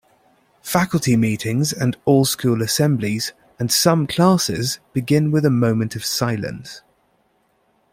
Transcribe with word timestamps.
Faculty 0.63 1.15
meetings 1.15 1.71
and 1.71 1.95
all-school 2.05 2.63
assemblies 2.63 3.33
and 3.59 3.71
some 3.71 4.07
classes 4.07 4.79
begin 4.93 5.29
with 5.29 5.45
a 5.45 5.51
moment 5.51 5.95
of 5.95 6.03
silence. 6.03 6.81